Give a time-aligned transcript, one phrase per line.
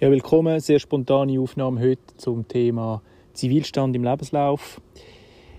[0.00, 0.58] Ja, willkommen.
[0.58, 3.00] Sehr spontane Aufnahme heute zum Thema
[3.32, 4.80] Zivilstand im Lebenslauf.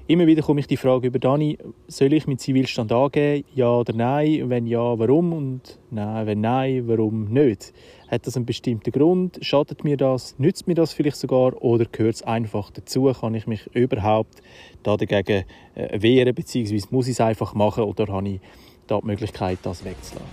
[0.08, 1.58] Immer wieder komme ich die Frage über Dani,
[1.88, 3.46] soll ich mit Zivilstand angeben?
[3.56, 4.50] Ja oder nein?
[4.50, 5.32] Wenn ja, warum?
[5.32, 7.74] Und nein, wenn nein, warum nicht?
[8.10, 9.40] Hat das einen bestimmten Grund?
[9.42, 10.38] Schadet mir das?
[10.38, 11.54] Nützt mir das vielleicht sogar?
[11.64, 13.12] Oder gehört es einfach dazu?
[13.14, 14.42] Kann ich mich überhaupt
[14.84, 15.46] da dagegen
[15.76, 16.36] äh, wehren?
[16.36, 17.86] Beziehungsweise muss ich es einfach machen?
[17.86, 18.42] Oder habe ich
[18.86, 20.28] da die Möglichkeit, das wegzulassen?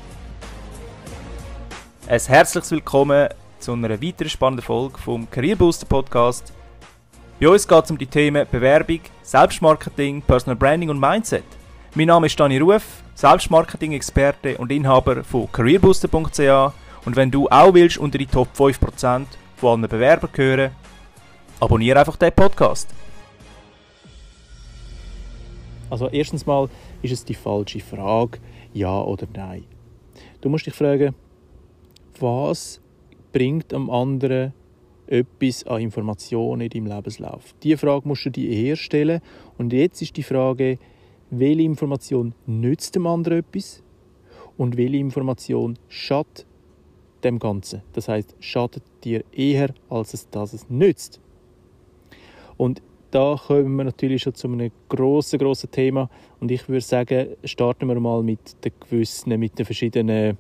[2.09, 3.29] Ein herzliches Willkommen
[3.63, 6.53] zu einer weiteren spannenden Folge vom Career Booster Podcast.
[7.39, 11.45] Bei uns geht es um die Themen Bewerbung, Selbstmarketing, Personal Branding und Mindset.
[11.95, 12.83] Mein Name ist Dani Ruf,
[13.15, 19.71] Selbstmarketing-Experte und Inhaber von careerbooster.ch und wenn du auch willst unter die Top 5% von
[19.71, 20.73] allen Bewerbern gehören,
[21.61, 22.89] abonniere einfach den Podcast.
[25.89, 26.69] Also erstens mal
[27.01, 28.41] ist es die falsche Frage,
[28.73, 29.65] ja oder nein.
[30.41, 31.15] Du musst dich fragen,
[32.19, 32.82] was
[33.33, 34.53] bringt am anderen
[35.07, 37.55] etwas an Informationen in deinem Lebenslauf?
[37.63, 39.21] Diese Frage musst du dir eher stellen.
[39.59, 40.79] Und jetzt ist die Frage,
[41.31, 43.83] welche Information nützt dem anderen etwas
[44.57, 46.47] und welche Information schadet
[47.25, 47.83] dem Ganzen.
[47.93, 51.21] Das heißt, schadet dir eher, als es das es nützt.
[52.57, 56.09] Und da kommen wir natürlich schon zu einem grossen, grossen Thema.
[56.41, 60.39] Und ich würde sagen, starten wir mal mit den gewissen, mit den verschiedenen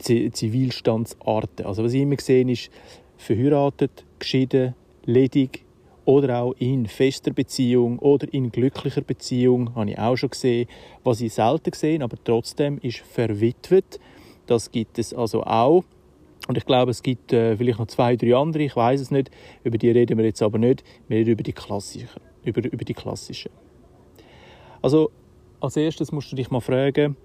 [0.00, 1.66] Zivilstandsarten.
[1.66, 2.70] Also was ich immer gesehen ist,
[3.16, 5.64] verheiratet, geschieden, ledig
[6.04, 10.68] oder auch in fester Beziehung oder in glücklicher Beziehung, habe ich auch schon gesehen.
[11.04, 14.00] Was ich selten gesehen, aber trotzdem ist verwitwet.
[14.46, 15.84] Das gibt es also auch.
[16.48, 19.30] Und ich glaube, es gibt äh, vielleicht noch zwei, drei andere, ich weiß es nicht.
[19.62, 20.82] Über die reden wir jetzt aber nicht.
[21.06, 22.08] Wir reden über die klassischen.
[22.42, 23.52] Über, über die klassischen.
[24.82, 25.10] Also,
[25.60, 27.16] als erstes musst du dich mal fragen,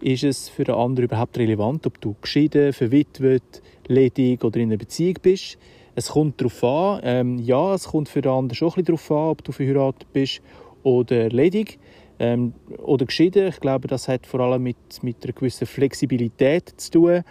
[0.00, 4.78] ist es für den anderen überhaupt relevant, ob du geschieden, verwitwet, ledig oder in einer
[4.78, 5.58] Beziehung bist.
[5.94, 9.10] Es kommt darauf an, ähm, ja, es kommt für den anderen schon ein bisschen darauf
[9.10, 10.42] an, ob du verheiratet bist
[10.82, 11.78] oder ledig
[12.18, 13.48] ähm, oder geschieden.
[13.48, 17.22] Ich glaube, das hat vor allem mit, mit einer gewissen Flexibilität zu tun.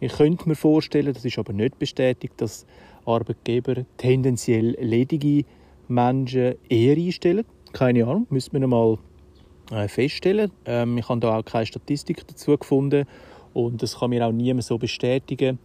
[0.00, 2.66] Ich könnte mir vorstellen, das ist aber nicht bestätigt, dass
[3.04, 5.44] Arbeitgeber tendenziell ledige
[5.88, 7.44] Menschen eher einstellen.
[7.72, 8.98] Keine Ahnung, müssen wir mal
[9.88, 10.50] feststellen.
[10.64, 13.06] Ähm, ich habe da auch keine Statistik dazu gefunden
[13.52, 15.58] und das kann mir auch niemand so bestätigen.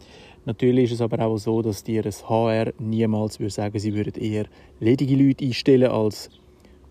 [0.46, 4.14] Natürlich ist es aber auch so, dass dir das HR niemals würde sagen, sie würden
[4.14, 4.46] eher
[4.78, 6.30] ledige Leute einstellen als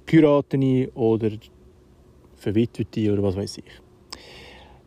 [0.08, 1.31] Kuratene oder
[2.36, 3.81] Verwitwete oder was weiß ich.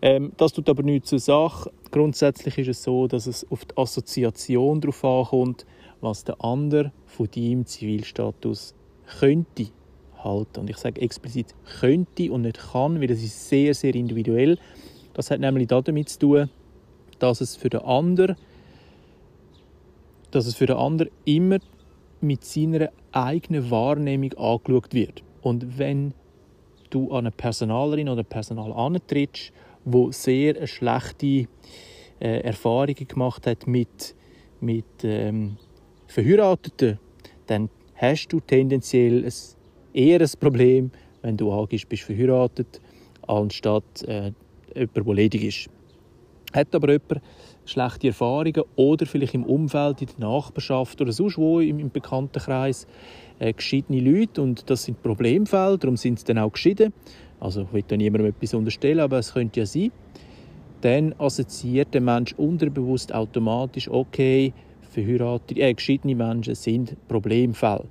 [0.00, 1.72] Ähm, das tut aber nichts zur Sache.
[1.91, 5.66] Grundsätzlich ist es so, dass es auf die Assoziation darauf ankommt,
[6.00, 8.75] was der andere von deinem Zivilstatus
[9.21, 9.69] könnte
[10.25, 10.60] halten.
[10.60, 14.59] Und ich sage explizit könnte und nicht kann, weil das ist sehr, sehr individuell.
[15.15, 16.50] Das hat nämlich damit zu tun,
[17.19, 18.37] dass es für den anderen,
[20.31, 21.59] dass es für den anderen immer
[22.21, 25.22] mit seiner eigenen Wahrnehmung angeschaut wird.
[25.43, 26.15] Und wenn
[26.91, 29.53] du an eine Personalerin oder Personal antrittst,
[29.84, 31.49] wo sehr eine schlechte
[32.21, 34.15] äh, Erfahrungen gemacht hat mit,
[34.60, 35.56] mit ähm,
[36.06, 36.99] Verheirateten,
[37.47, 39.33] dann hast du tendenziell ein
[39.92, 40.91] eher ein Problem,
[41.22, 42.80] wenn du angibst, bist verheiratet,
[43.26, 44.32] anstatt äh,
[44.75, 45.70] jemand, der ledig ist.
[46.53, 47.22] Hat aber jemand
[47.64, 52.86] schlechte Erfahrungen oder vielleicht im Umfeld, in der Nachbarschaft oder sonst wo im, im Bekanntenkreis
[53.38, 56.92] äh, geschiedene Leute und das sind Problemfälle, darum sind sie dann auch geschieden.
[57.41, 59.92] Also ich will da niemandem etwas unterstellen, aber es könnte ja sein.
[60.80, 64.53] Dann assoziiert der Mensch unterbewusst automatisch, okay,
[64.91, 67.84] verheiratete, äh, geschiedene Menschen sind Problemfälle.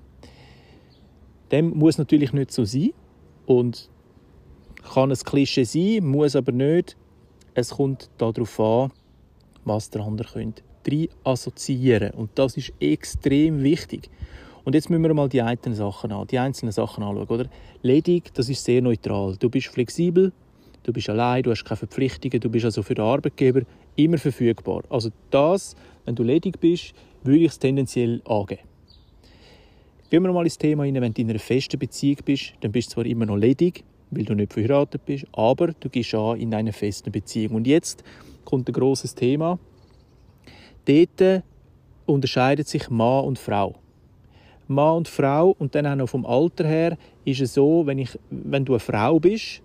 [1.52, 2.92] Dem muss natürlich nicht so sein
[3.46, 3.90] und
[4.94, 6.96] kann ein Klischee sein, muss aber nicht.
[7.54, 8.92] Es kommt darauf an,
[9.66, 10.64] was der andere könnte
[11.24, 14.10] assoziieren und das ist extrem wichtig.
[14.64, 17.50] Und jetzt müssen wir mal die einzelnen Sachen an, die einzelnen Sachen anschauen, oder?
[17.82, 19.36] Ledig, das ist sehr neutral.
[19.38, 20.32] Du bist flexibel,
[20.84, 23.62] du bist allein, du hast keine Verpflichtungen, du bist also für den Arbeitgeber
[23.96, 24.84] immer verfügbar.
[24.90, 25.76] Also das,
[26.06, 28.71] wenn du ledig bist, würde ich es tendenziell angeben.
[30.12, 32.90] Gehen wir mal ins Thema rein, wenn du in einer festen Beziehung bist, dann bist
[32.90, 36.54] du zwar immer noch ledig, weil du nicht verheiratet bist, aber du gehst an in
[36.54, 37.56] einer festen Beziehung.
[37.56, 38.04] Und jetzt
[38.44, 39.58] kommt ein grosses Thema.
[40.84, 41.44] Dort
[42.08, 43.76] unterscheidet sich Mann und Frau.
[44.68, 48.20] Mann und Frau und dann auch noch vom Alter her ist es so, wenn, ich,
[48.30, 49.62] wenn du eine Frau bist,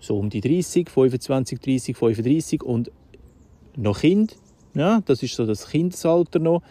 [0.00, 2.90] so um die 30, 25, 30, 35 und
[3.76, 4.34] noch Kind,
[4.72, 6.62] ja, das ist so das Kindesalter noch,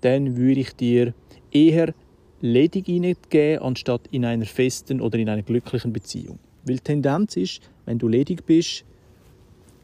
[0.00, 1.12] dann würde ich dir
[1.52, 1.92] eher
[2.40, 6.38] ledig hineingeben, anstatt in einer festen oder in einer glücklichen Beziehung.
[6.64, 8.84] Weil die Tendenz ist, wenn du ledig bist,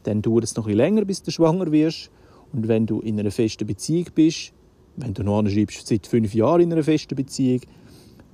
[0.03, 2.11] dann dauert es noch ein länger, bis du schwanger wirst.
[2.51, 4.53] Und wenn du in einer festen Beziehung bist,
[4.97, 7.61] wenn du noch anschreibst, seit fünf Jahren in einer festen Beziehung,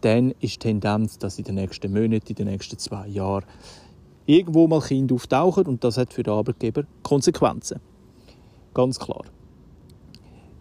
[0.01, 3.45] dann ist die Tendenz, dass in den nächsten Monaten, in den nächsten zwei Jahren
[4.25, 7.79] irgendwo mal Kinder auftauchen und das hat für den Arbeitgeber Konsequenzen.
[8.73, 9.23] Ganz klar.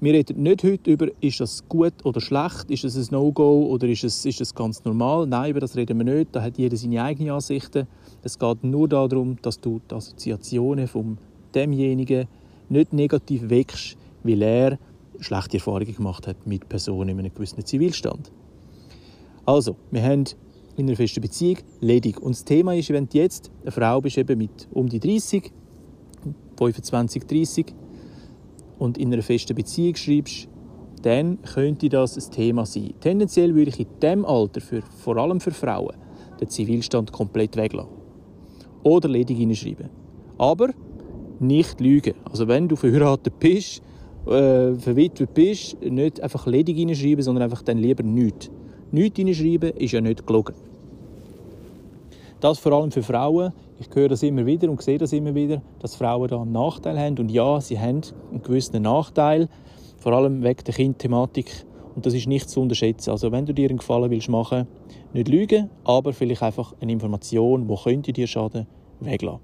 [0.00, 3.88] Wir reden nicht heute über, ist das gut oder schlecht, ist das ein No-Go oder
[3.88, 5.26] ist es, ist es ganz normal.
[5.26, 6.36] Nein, über das reden wir nicht.
[6.36, 7.88] Da hat jeder seine eigenen Ansichten.
[8.22, 11.18] Es geht nur darum, dass du die Assoziationen von
[11.52, 12.28] demjenigen
[12.68, 14.78] nicht negativ wächst, weil er
[15.18, 18.30] schlechte Erfahrungen gemacht hat mit Personen in einem gewissen Zivilstand.
[19.46, 20.26] Also, wir haben
[20.76, 22.22] in einer festen Beziehung ledig.
[22.22, 25.50] Und das Thema ist, wenn du jetzt eine Frau bist, eben mit um die 30,
[26.56, 27.74] 25, 30,
[28.78, 30.48] und in einer festen Beziehung schreibst,
[31.02, 32.94] dann könnte das ein Thema sein.
[33.00, 35.96] Tendenziell würde ich in diesem Alter, für, vor allem für Frauen,
[36.40, 37.92] den Zivilstand komplett weglassen.
[38.82, 39.90] Oder ledig hineinschreiben.
[40.38, 40.70] Aber
[41.40, 42.14] nicht lügen.
[42.24, 43.82] Also wenn du verheiratet bist,
[44.26, 48.50] äh, verwitwet bist, nicht einfach ledig hineinschreiben, sondern einfach dann lieber nichts.
[48.90, 50.54] Nichts hineinschreiben ist ja nicht gelogen.
[52.40, 53.52] Das vor allem für Frauen.
[53.80, 56.98] Ich höre das immer wieder und sehe das immer wieder, dass Frauen da einen Nachteil
[56.98, 57.18] haben.
[57.18, 59.48] Und ja, sie haben einen gewissen Nachteil,
[59.96, 61.66] vor allem wegen der Kindthematik.
[61.96, 63.10] Und das ist nicht zu unterschätzen.
[63.10, 64.68] Also wenn du dir einen Gefallen willst machen,
[65.12, 68.68] nicht lügen, aber vielleicht einfach eine Information, wo könnte dir schaden,
[69.00, 69.40] weglassen.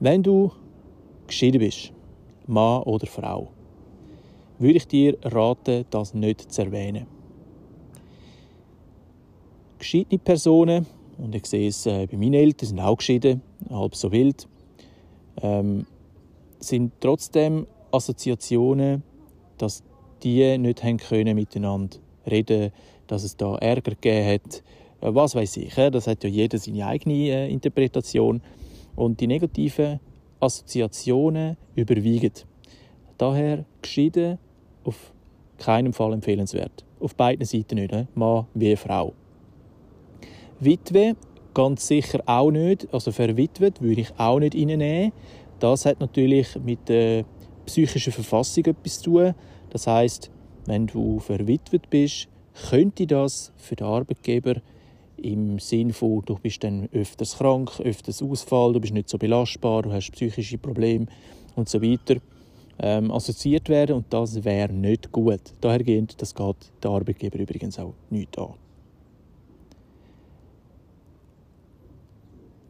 [0.00, 0.50] Wenn du
[1.28, 1.92] geschieden bist,
[2.46, 3.48] Mann oder Frau,
[4.58, 7.13] würde ich dir raten, das nicht zu erwähnen
[9.84, 10.86] geschiedene Personen,
[11.18, 14.48] und ich sehe es äh, bei meinen Eltern, sind auch geschieden, halb so wild,
[15.42, 15.86] ähm,
[16.58, 19.02] sind trotzdem Assoziationen,
[19.58, 19.82] dass
[20.22, 22.72] die nicht haben können miteinander reden,
[23.06, 24.62] dass es da Ärger gegeben hat,
[25.02, 25.76] äh, was weiß ich.
[25.76, 28.40] Äh, das hat ja jeder seine eigene äh, Interpretation
[28.96, 30.00] und die negativen
[30.40, 32.32] Assoziationen überwiegen.
[33.18, 34.38] Daher geschieden
[34.82, 35.12] auf
[35.58, 36.86] keinen Fall empfehlenswert.
[37.00, 39.12] Auf beiden Seiten nicht, äh, Mann wie Frau.
[40.64, 41.16] Witwe
[41.54, 42.92] ganz sicher auch nicht.
[42.92, 45.12] Also verwitwet würde ich auch nicht reinnehmen.
[45.60, 47.24] Das hat natürlich mit der
[47.64, 49.34] psychischen Verfassung etwas zu tun.
[49.70, 50.30] Das heißt,
[50.66, 52.28] wenn du verwitwet bist,
[52.68, 54.56] könnte das für den Arbeitgeber
[55.16, 59.82] im Sinn von, du bist dann öfters krank, öfters Ausfall, du bist nicht so belastbar,
[59.82, 61.06] du hast psychische Probleme
[61.56, 62.16] und so weiter,
[62.78, 65.40] ähm, assoziiert werden und das wäre nicht gut.
[65.60, 68.54] Dahergehend, das geht der Arbeitgeber übrigens auch nicht an.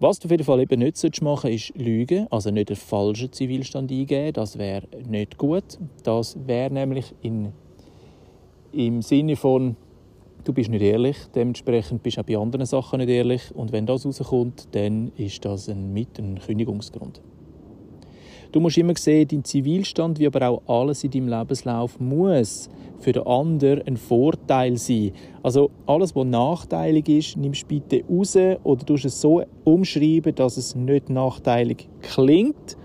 [0.05, 3.91] Was du auf jeden Fall eben nicht machen ist lügen, also nicht den falschen Zivilstand
[3.91, 4.35] eingeben.
[4.35, 5.79] Das wäre nicht gut.
[6.03, 7.55] Das wäre nämlich in,
[8.73, 9.77] im Sinne von,
[10.45, 13.45] du bist nicht ehrlich, dementsprechend bist du auch bei anderen Sachen nicht ehrlich.
[13.55, 17.23] Und wenn das rauskommt, dann ist das ein, mit ein Kündigungsgrund.
[18.55, 22.71] Du musst immer sehen, dein Zivilstand, wie aber auch alles in deinem Lebenslauf, muss
[23.01, 25.11] für den anderen ein Vorteil sein.
[25.43, 30.57] Also alles, was nachteilig ist, nimmst du bitte raus oder du es so umschreiben, dass
[30.57, 32.77] es nicht nachteilig klingt,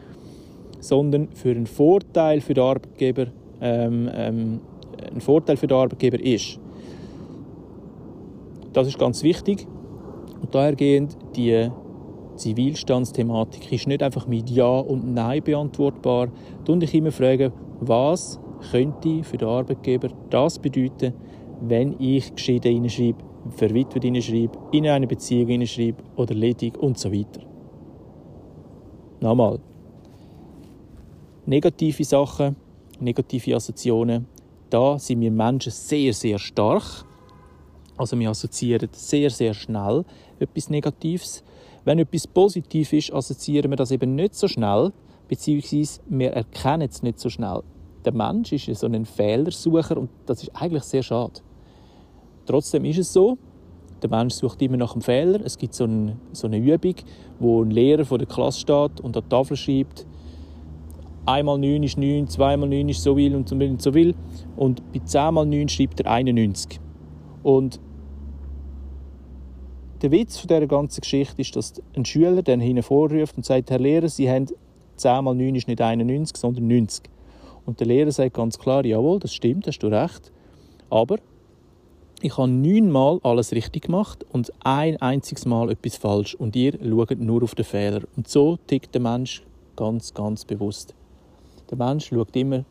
[0.80, 3.28] sondern für einen Vorteil für den Arbeitgeber
[3.62, 4.62] ähm, ähm,
[5.14, 6.60] ein Vorteil für den Arbeitgeber ist.
[8.74, 9.68] Das ist ganz wichtig.
[10.42, 11.70] Und dahergehend die
[12.40, 16.30] Zivilstandsthematik ist nicht einfach mit Ja und Nein beantwortbar.
[16.66, 17.52] Du dich immer fragen,
[17.82, 18.40] was
[18.72, 21.14] könnte für den Arbeitgeber das bedeuten,
[21.62, 27.42] wenn ich geschieden hineinschreibe, verwitwet hineinschreibe, in eine Beziehung hineinschreibe oder ledig und so weiter.
[29.20, 29.60] Nochmal.
[31.46, 32.56] Negative Sachen,
[33.00, 34.28] negative Assoziationen,
[34.70, 37.06] da sind wir Menschen sehr, sehr stark.
[37.98, 40.06] Also wir assoziieren sehr, sehr schnell
[40.40, 41.44] etwas Negatives.
[41.86, 44.92] Wenn etwas positiv ist, assoziieren wir das eben nicht so schnell,
[45.28, 47.62] beziehungsweise wir erkennen es nicht so schnell.
[48.06, 51.42] Der Mensch ist so ein Fehlersucher und das ist eigentlich sehr schade.
[52.46, 53.38] Trotzdem ist es so,
[54.02, 55.42] der Mensch sucht immer nach einem Fehler.
[55.44, 56.96] Es gibt so, ein, so eine Übung,
[57.40, 60.06] wo ein Lehrer vor der Klasse steht und an die Tafel schreibt,
[61.26, 64.16] einmal 9 ist 9, zweimal 9 ist so viel und so viel und so viel.
[64.56, 66.80] Und bei 10 mal 9 schreibt er 91.
[67.44, 67.80] Und
[70.02, 73.70] der Witz von dieser ganzen Geschichte ist, dass ein Schüler dann hinten vorruft und sagt,
[73.70, 74.48] Herr Lehrer, Sie haben
[74.96, 77.10] 10 mal 9 ist nicht 91, sondern 90.
[77.66, 80.32] Und der Lehrer sagt ganz klar, jawohl, das stimmt, hast du recht.
[80.90, 81.18] Aber
[82.22, 86.36] ich habe neunmal alles richtig gemacht und ein einziges Mal etwas falsch.
[86.36, 88.02] Und ihr schaut nur auf den Fehler.
[88.18, 89.44] Und so tickt der Mensch
[89.76, 90.94] ganz, ganz bewusst.
[91.70, 92.66] Der Mensch schaut immer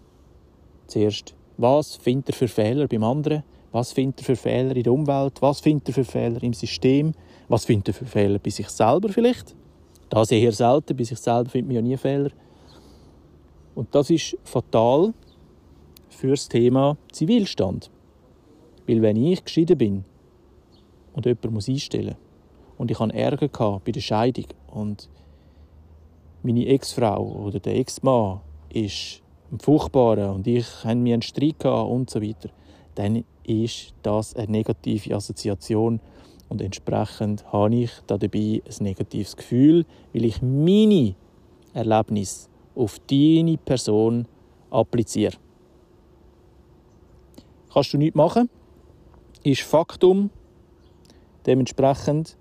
[0.87, 4.93] zuerst, was findet er für Fehler beim anderen was findet er für Fehler in der
[4.93, 5.43] Umwelt?
[5.43, 7.13] Was findet er für Fehler im System?
[7.49, 9.55] Was findet er für Fehler bei sich selber vielleicht?
[10.09, 10.97] Das eher selten.
[10.97, 12.31] Bei sich selber findet man ja nie Fehler.
[13.75, 15.13] Und das ist fatal
[16.09, 17.91] für das Thema Zivilstand.
[18.87, 20.05] Weil wenn ich geschieden bin
[21.13, 22.17] und jemand muss einstellen
[22.79, 25.09] und ich hatte Ärger bei der Scheidung und
[26.43, 28.41] meine Ex-Frau oder der Ex-Mann
[28.73, 29.23] ist
[29.53, 32.49] ein Furchtbarer und ich haben mir einen Streit gehabt und so weiter,
[32.99, 36.01] dann ist das eine negative Assoziation
[36.49, 41.15] und entsprechend habe ich da dabei ein negatives Gefühl, weil ich meine
[41.75, 44.27] Erlebnis auf deine Person
[44.71, 45.37] appliziere.
[47.73, 48.51] Kannst du nichts machen,
[49.45, 50.31] ist Faktum.
[51.47, 52.37] Dementsprechend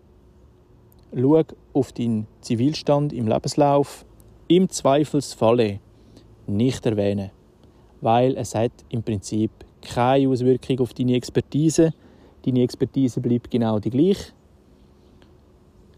[1.16, 4.06] schau auf deinen Zivilstand im Lebenslauf.
[4.48, 5.82] Im Zweifelsfalle
[6.48, 7.30] nicht erwähnen,
[8.02, 11.93] weil es hat im Prinzip keine Auswirkung auf deine Expertise.
[12.46, 14.34] Deine Expertise bleibt genau die gleiche.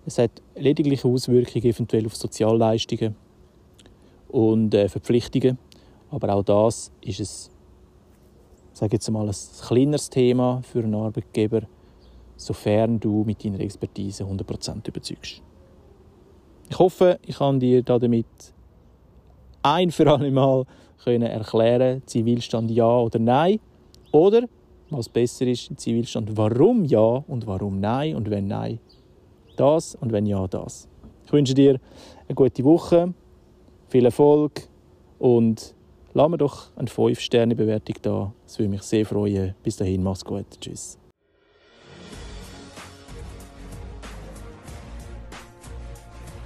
[0.05, 3.15] Es hat lediglich Auswirkungen eventuell auf Sozialleistungen
[4.29, 5.57] und äh, Verpflichtungen,
[6.09, 7.51] aber auch das ist es,
[8.73, 9.35] sage jetzt mal, ein
[9.67, 11.61] kleineres Thema für einen Arbeitgeber,
[12.37, 15.41] sofern du mit deiner Expertise 100% überzeugst.
[16.69, 18.25] Ich hoffe, ich kann dir damit
[19.63, 20.65] ein für alle Mal
[21.03, 23.59] können erklären, Zivilstand ja oder nein.
[24.11, 24.47] Oder,
[24.89, 28.79] was besser ist, Zivilstand warum ja und warum nein und wenn nein,
[29.55, 30.87] das und wenn ja, das.
[31.25, 31.79] Ich wünsche dir
[32.27, 33.13] eine gute Woche,
[33.87, 34.67] viel Erfolg
[35.19, 35.75] und
[36.13, 38.33] lass mir doch eine 5-Sterne-Bewertung da.
[38.45, 39.53] Das würde mich sehr freuen.
[39.61, 40.45] Bis dahin, mach's gut.
[40.59, 40.97] Tschüss.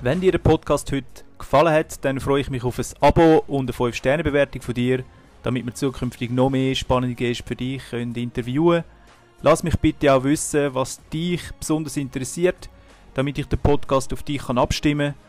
[0.02, 1.06] Wenn dir der Podcast heute
[1.38, 5.06] gefallen hat, dann freue ich mich auf ein Abo und eine 5-Sterne-Bewertung von dir,
[5.44, 9.04] damit wir zukünftig noch mehr spannende Gäste für dich können interviewen können.
[9.42, 12.70] Lass mich bitte auch wissen, was dich besonders interessiert,
[13.14, 15.24] damit ich den Podcast auf dich kann abstimmen kann.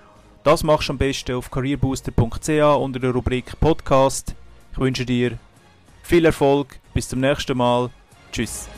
[0.45, 4.35] Das machst du am besten auf careerbooster.ch unter der Rubrik Podcast.
[4.73, 5.39] Ich wünsche dir
[6.03, 7.91] viel Erfolg, bis zum nächsten Mal.
[8.31, 8.69] Tschüss.